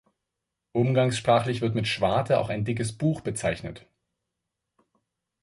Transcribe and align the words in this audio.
Umgangssprachlich 0.71 1.61
wird 1.61 1.75
mit 1.75 1.87
„Schwarte“ 1.87 2.39
auch 2.39 2.49
ein 2.49 2.65
dickes 2.65 2.91
Buch 2.97 3.21
bezeichnet. 3.21 3.85